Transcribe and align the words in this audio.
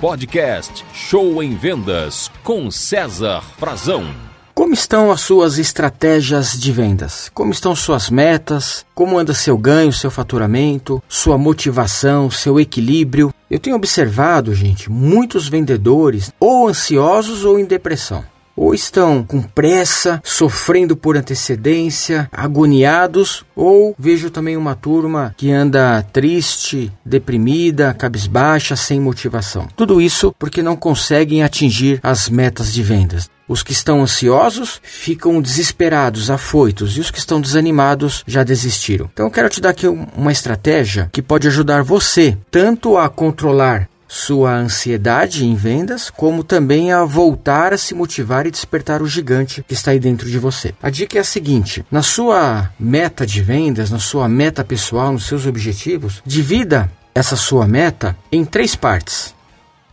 Podcast 0.00 0.84
Show 0.92 1.42
em 1.42 1.56
Vendas 1.56 2.30
com 2.44 2.70
César 2.70 3.42
Frazão. 3.58 4.04
Como 4.54 4.74
estão 4.74 5.10
as 5.10 5.22
suas 5.22 5.58
estratégias 5.58 6.52
de 6.52 6.70
vendas? 6.70 7.30
Como 7.32 7.50
estão 7.50 7.74
suas 7.74 8.10
metas? 8.10 8.84
Como 8.94 9.18
anda 9.18 9.32
seu 9.32 9.56
ganho, 9.56 9.92
seu 9.92 10.10
faturamento, 10.10 11.02
sua 11.08 11.38
motivação, 11.38 12.30
seu 12.30 12.60
equilíbrio? 12.60 13.32
Eu 13.50 13.58
tenho 13.58 13.76
observado, 13.76 14.54
gente, 14.54 14.90
muitos 14.90 15.48
vendedores 15.48 16.30
ou 16.38 16.68
ansiosos 16.68 17.44
ou 17.44 17.58
em 17.58 17.64
depressão 17.64 18.24
ou 18.56 18.74
estão 18.74 19.22
com 19.22 19.42
pressa, 19.42 20.20
sofrendo 20.24 20.96
por 20.96 21.16
antecedência, 21.16 22.28
agoniados, 22.32 23.44
ou 23.54 23.94
vejo 23.98 24.30
também 24.30 24.56
uma 24.56 24.74
turma 24.74 25.34
que 25.36 25.52
anda 25.52 26.02
triste, 26.12 26.90
deprimida, 27.04 27.94
cabisbaixa, 27.94 28.74
sem 28.74 28.98
motivação. 28.98 29.68
Tudo 29.76 30.00
isso 30.00 30.34
porque 30.38 30.62
não 30.62 30.74
conseguem 30.76 31.42
atingir 31.42 32.00
as 32.02 32.28
metas 32.28 32.72
de 32.72 32.82
vendas. 32.82 33.28
Os 33.48 33.62
que 33.62 33.72
estão 33.72 34.02
ansiosos 34.02 34.80
ficam 34.82 35.40
desesperados, 35.40 36.30
afoitos, 36.30 36.96
e 36.96 37.00
os 37.00 37.12
que 37.12 37.18
estão 37.18 37.40
desanimados 37.40 38.24
já 38.26 38.42
desistiram. 38.42 39.08
Então 39.12 39.26
eu 39.26 39.30
quero 39.30 39.48
te 39.48 39.60
dar 39.60 39.70
aqui 39.70 39.86
uma 39.86 40.32
estratégia 40.32 41.08
que 41.12 41.22
pode 41.22 41.46
ajudar 41.46 41.84
você 41.84 42.36
tanto 42.50 42.98
a 42.98 43.08
controlar 43.08 43.88
sua 44.08 44.54
ansiedade 44.54 45.44
em 45.44 45.54
vendas, 45.54 46.10
como 46.10 46.44
também 46.44 46.92
a 46.92 47.04
voltar 47.04 47.72
a 47.72 47.78
se 47.78 47.94
motivar 47.94 48.46
e 48.46 48.50
despertar 48.50 49.02
o 49.02 49.06
gigante 49.06 49.62
que 49.62 49.74
está 49.74 49.90
aí 49.90 49.98
dentro 49.98 50.28
de 50.28 50.38
você. 50.38 50.74
A 50.82 50.90
dica 50.90 51.18
é 51.18 51.20
a 51.20 51.24
seguinte: 51.24 51.84
na 51.90 52.02
sua 52.02 52.70
meta 52.78 53.26
de 53.26 53.42
vendas, 53.42 53.90
na 53.90 53.98
sua 53.98 54.28
meta 54.28 54.64
pessoal, 54.64 55.12
nos 55.12 55.26
seus 55.26 55.46
objetivos, 55.46 56.22
divida 56.24 56.90
essa 57.14 57.36
sua 57.36 57.66
meta 57.66 58.16
em 58.30 58.44
três 58.44 58.76
partes. 58.76 59.34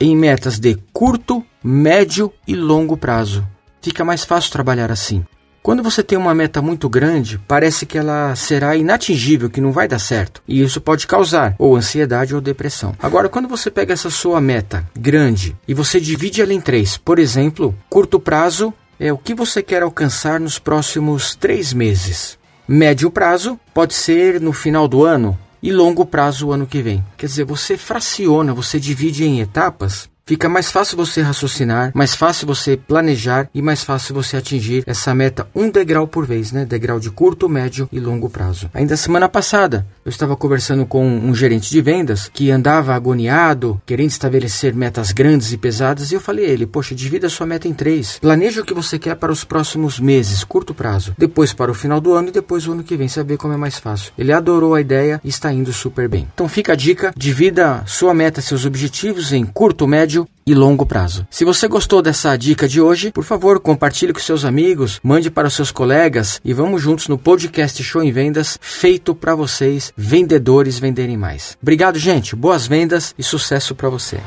Em 0.00 0.16
metas 0.16 0.58
de 0.58 0.76
curto, 0.92 1.44
médio 1.62 2.32
e 2.46 2.56
longo 2.56 2.96
prazo. 2.96 3.46
Fica 3.80 4.04
mais 4.04 4.24
fácil 4.24 4.50
trabalhar 4.50 4.90
assim. 4.90 5.24
Quando 5.62 5.80
você 5.80 6.02
tem 6.02 6.18
uma 6.18 6.34
meta 6.34 6.60
muito 6.60 6.88
grande, 6.88 7.38
parece 7.46 7.86
que 7.86 7.96
ela 7.96 8.34
será 8.34 8.76
inatingível, 8.76 9.48
que 9.48 9.60
não 9.60 9.70
vai 9.70 9.86
dar 9.86 10.00
certo. 10.00 10.42
E 10.46 10.60
isso 10.60 10.80
pode 10.80 11.06
causar 11.06 11.54
ou 11.56 11.76
ansiedade 11.76 12.34
ou 12.34 12.40
depressão. 12.40 12.96
Agora, 13.00 13.28
quando 13.28 13.46
você 13.46 13.70
pega 13.70 13.92
essa 13.92 14.10
sua 14.10 14.40
meta 14.40 14.84
grande 14.92 15.56
e 15.68 15.72
você 15.72 16.00
divide 16.00 16.42
ela 16.42 16.52
em 16.52 16.60
três, 16.60 16.96
por 16.96 17.16
exemplo, 17.16 17.72
curto 17.88 18.18
prazo 18.18 18.74
é 18.98 19.12
o 19.12 19.18
que 19.18 19.34
você 19.34 19.62
quer 19.62 19.82
alcançar 19.84 20.40
nos 20.40 20.58
próximos 20.58 21.36
três 21.36 21.72
meses. 21.72 22.36
Médio 22.66 23.08
prazo 23.08 23.58
pode 23.72 23.94
ser 23.94 24.40
no 24.40 24.52
final 24.52 24.88
do 24.88 25.04
ano 25.04 25.38
e 25.62 25.70
longo 25.70 26.04
prazo 26.04 26.48
o 26.48 26.52
ano 26.52 26.66
que 26.66 26.82
vem. 26.82 27.04
Quer 27.16 27.26
dizer, 27.26 27.44
você 27.44 27.76
fraciona, 27.76 28.52
você 28.52 28.80
divide 28.80 29.24
em 29.24 29.40
etapas 29.40 30.10
Fica 30.24 30.48
mais 30.48 30.70
fácil 30.70 30.96
você 30.96 31.20
raciocinar, 31.20 31.90
mais 31.94 32.14
fácil 32.14 32.46
você 32.46 32.76
planejar 32.76 33.50
e 33.52 33.60
mais 33.60 33.82
fácil 33.82 34.14
você 34.14 34.36
atingir 34.36 34.84
essa 34.86 35.12
meta 35.12 35.48
um 35.52 35.68
degrau 35.68 36.06
por 36.06 36.24
vez, 36.24 36.52
né? 36.52 36.64
Degrau 36.64 37.00
de 37.00 37.10
curto, 37.10 37.48
médio 37.48 37.88
e 37.90 37.98
longo 37.98 38.30
prazo. 38.30 38.70
Ainda 38.72 38.96
semana 38.96 39.28
passada, 39.28 39.84
eu 40.04 40.10
estava 40.10 40.36
conversando 40.36 40.86
com 40.86 41.04
um 41.04 41.34
gerente 41.34 41.68
de 41.70 41.82
vendas 41.82 42.30
que 42.32 42.52
andava 42.52 42.94
agoniado, 42.94 43.82
querendo 43.84 44.10
estabelecer 44.10 44.72
metas 44.74 45.10
grandes 45.10 45.52
e 45.52 45.58
pesadas, 45.58 46.12
e 46.12 46.14
eu 46.14 46.20
falei 46.20 46.46
a 46.46 46.48
ele: 46.50 46.66
Poxa, 46.66 46.94
divida 46.94 47.28
sua 47.28 47.46
meta 47.46 47.66
em 47.66 47.74
três. 47.74 48.20
Planeja 48.20 48.60
o 48.62 48.64
que 48.64 48.72
você 48.72 49.00
quer 49.00 49.16
para 49.16 49.32
os 49.32 49.42
próximos 49.42 49.98
meses, 49.98 50.44
curto 50.44 50.72
prazo, 50.72 51.14
depois 51.18 51.52
para 51.52 51.70
o 51.70 51.74
final 51.74 52.00
do 52.00 52.14
ano 52.14 52.28
e 52.28 52.32
depois 52.32 52.68
o 52.68 52.72
ano 52.72 52.84
que 52.84 52.96
vem, 52.96 53.08
saber 53.08 53.36
como 53.38 53.54
é 53.54 53.56
mais 53.56 53.76
fácil. 53.76 54.12
Ele 54.16 54.32
adorou 54.32 54.76
a 54.76 54.80
ideia 54.80 55.20
e 55.24 55.28
está 55.28 55.52
indo 55.52 55.72
super 55.72 56.08
bem. 56.08 56.28
Então 56.32 56.48
fica 56.48 56.74
a 56.74 56.76
dica: 56.76 57.12
divida 57.16 57.82
sua 57.86 58.14
meta, 58.14 58.40
seus 58.40 58.64
objetivos 58.64 59.32
em 59.32 59.44
curto, 59.44 59.84
médio 59.88 60.12
médio 60.22 60.28
e 60.44 60.54
longo 60.54 60.84
prazo. 60.84 61.26
Se 61.30 61.44
você 61.44 61.68
gostou 61.68 62.02
dessa 62.02 62.36
dica 62.36 62.66
de 62.66 62.80
hoje, 62.80 63.12
por 63.12 63.24
favor, 63.24 63.60
compartilhe 63.60 64.12
com 64.12 64.20
seus 64.20 64.44
amigos, 64.44 64.98
mande 65.02 65.30
para 65.30 65.48
os 65.48 65.54
seus 65.54 65.70
colegas 65.70 66.40
e 66.44 66.52
vamos 66.52 66.82
juntos 66.82 67.08
no 67.08 67.16
podcast 67.16 67.82
Show 67.82 68.02
em 68.02 68.10
Vendas, 68.10 68.58
feito 68.60 69.14
para 69.14 69.34
vocês, 69.34 69.92
vendedores 69.96 70.78
venderem 70.78 71.16
mais. 71.16 71.56
Obrigado, 71.62 71.98
gente. 71.98 72.34
Boas 72.34 72.66
vendas 72.66 73.14
e 73.16 73.22
sucesso 73.22 73.74
para 73.74 73.88
você. 73.88 74.18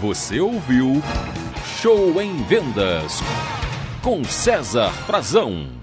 Você 0.00 0.40
ouviu 0.40 1.02
Show 1.80 2.20
em 2.20 2.42
Vendas 2.44 3.20
com 4.02 4.24
César 4.24 4.90
Frazão. 5.06 5.81